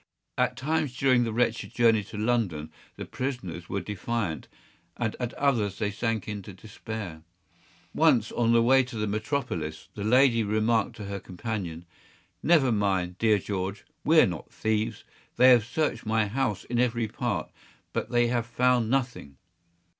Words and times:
At 0.35 0.57
times 0.57 0.97
during 0.97 1.25
the 1.25 1.31
wretched 1.31 1.75
journey 1.75 2.03
to 2.05 2.17
London 2.17 2.71
the 2.95 3.05
prisoners 3.05 3.69
were 3.69 3.81
defiant, 3.81 4.47
and 4.97 5.15
at 5.19 5.31
others 5.35 5.77
they 5.77 5.91
sank 5.91 6.27
into 6.27 6.53
despair. 6.53 7.21
Once, 7.93 8.31
on 8.31 8.51
the 8.51 8.63
way 8.63 8.81
to 8.81 8.95
the 8.97 9.05
metropolis, 9.05 9.89
the 9.93 10.03
lady 10.03 10.41
remarked 10.43 10.95
to 10.95 11.05
her 11.05 11.19
companion, 11.19 11.85
“Never 12.41 12.71
mind, 12.71 13.19
dear 13.19 13.37
George; 13.37 13.85
we’re 14.03 14.25
not 14.25 14.51
thieves; 14.51 15.03
they 15.35 15.51
have 15.51 15.63
searched 15.65 16.03
my 16.03 16.25
house 16.25 16.63
in 16.63 16.79
every 16.79 17.07
part, 17.07 17.51
but 17.93 18.09
they 18.09 18.25
have 18.25 18.47
found 18.47 18.89
nothing. 18.89 19.37